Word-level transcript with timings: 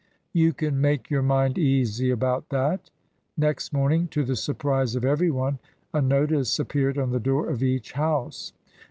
"You 0.33 0.51
can 0.51 0.81
make 0.81 1.11
your 1.11 1.21
mind 1.21 1.59
easy 1.59 2.09
about 2.09 2.49
that." 2.49 2.89
Next 3.37 3.71
morning, 3.71 4.07
to 4.07 4.23
the 4.23 4.35
surprise 4.35 4.95
of 4.95 5.05
every 5.05 5.29
one, 5.29 5.59
a 5.93 6.01
notice 6.01 6.57
appeared 6.57 6.97
on 6.97 7.11
the 7.11 7.19
door 7.19 7.47
of 7.47 7.61
each 7.61 7.91
house. 7.91 8.51